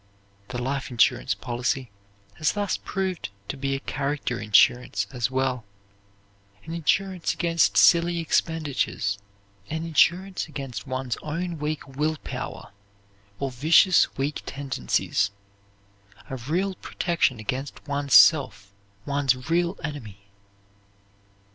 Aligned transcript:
The 0.47 0.59
life 0.59 0.89
insurance 0.89 1.35
policy 1.35 1.91
has 2.39 2.53
thus 2.53 2.75
proved 2.75 3.29
to 3.49 3.55
be 3.55 3.75
a 3.75 3.79
character 3.79 4.39
insurance 4.39 5.05
as 5.11 5.29
well, 5.29 5.63
an 6.63 6.73
insurance 6.73 7.35
against 7.35 7.77
silly 7.77 8.17
expenditures, 8.17 9.19
an 9.69 9.85
insurance 9.85 10.47
against 10.47 10.87
one's 10.87 11.17
own 11.21 11.59
weak 11.59 11.87
will 11.87 12.17
power, 12.23 12.71
or 13.39 13.51
vicious, 13.51 14.17
weak 14.17 14.41
tendencies; 14.47 15.29
a 16.31 16.35
real 16.35 16.73
protection 16.73 17.39
against 17.39 17.87
one's 17.87 18.15
self, 18.15 18.73
one's 19.05 19.51
real 19.51 19.77
enemy. 19.83 20.31